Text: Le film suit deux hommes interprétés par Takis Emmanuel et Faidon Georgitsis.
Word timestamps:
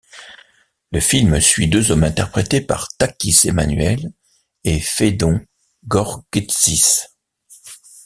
Le 0.91 0.99
film 0.99 1.39
suit 1.39 1.67
deux 1.67 1.91
hommes 1.91 2.03
interprétés 2.05 2.59
par 2.59 2.87
Takis 2.97 3.37
Emmanuel 3.47 4.11
et 4.63 4.79
Faidon 4.79 5.39
Georgitsis. 5.87 7.01